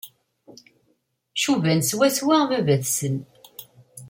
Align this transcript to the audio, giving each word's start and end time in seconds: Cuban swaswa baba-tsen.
Cuban 1.41 1.79
swaswa 1.89 2.37
baba-tsen. 2.49 3.15